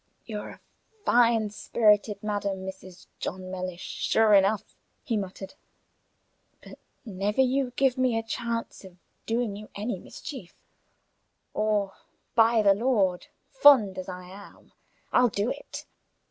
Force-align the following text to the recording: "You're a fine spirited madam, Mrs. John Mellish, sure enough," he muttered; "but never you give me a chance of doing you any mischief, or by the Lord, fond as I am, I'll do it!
"You're 0.25 0.49
a 0.49 0.59
fine 1.05 1.51
spirited 1.51 2.23
madam, 2.23 2.65
Mrs. 2.65 3.05
John 3.19 3.51
Mellish, 3.51 3.83
sure 4.03 4.33
enough," 4.33 4.75
he 5.03 5.15
muttered; 5.15 5.53
"but 6.63 6.79
never 7.05 7.41
you 7.41 7.69
give 7.75 7.99
me 7.99 8.17
a 8.17 8.23
chance 8.23 8.83
of 8.83 8.97
doing 9.27 9.55
you 9.55 9.69
any 9.75 9.99
mischief, 9.99 10.55
or 11.53 11.93
by 12.33 12.63
the 12.63 12.73
Lord, 12.73 13.27
fond 13.51 13.99
as 13.99 14.09
I 14.09 14.23
am, 14.27 14.71
I'll 15.13 15.29
do 15.29 15.51
it! 15.51 15.85